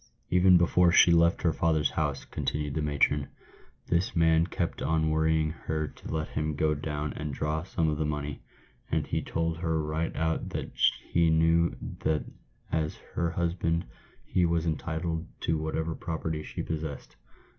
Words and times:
"Even 0.31 0.57
before 0.57 0.91
she 0.91 1.11
left 1.11 1.43
her 1.43 1.53
father's 1.53 1.91
house," 1.91 2.25
continued 2.25 2.73
the 2.73 2.81
matron," 2.81 3.27
this 3.91 4.15
man 4.15 4.47
kept 4.47 4.81
on 4.81 5.11
worrying 5.11 5.51
her 5.51 5.87
to 5.87 6.11
let 6.11 6.29
him 6.29 6.55
go 6.55 6.73
down 6.73 7.13
and 7.13 7.35
draw 7.35 7.61
some 7.61 7.87
of 7.87 7.99
the 7.99 8.05
money; 8.07 8.41
and 8.89 9.05
he 9.05 9.21
told 9.21 9.57
her 9.57 9.79
right 9.79 10.15
out 10.15 10.49
that 10.49 10.71
he 11.11 11.29
knew 11.29 11.75
that 11.99 12.23
as 12.71 12.95
her 13.13 13.29
hus 13.29 13.53
band 13.53 13.85
he 14.25 14.43
was 14.43 14.65
entitled 14.65 15.27
to 15.39 15.59
whatever 15.59 15.93
property 15.93 16.41
she 16.41 16.63
possessed. 16.63 17.15